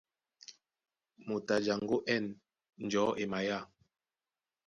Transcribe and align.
Moto 1.27 1.49
a 1.55 1.63
jaŋgó 1.65 1.97
á 2.03 2.05
ɛ̂n 2.13 2.25
njɔ̌ 2.83 3.07
e 3.21 3.23
maya. 3.31 3.59